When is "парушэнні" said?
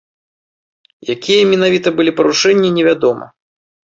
2.19-2.69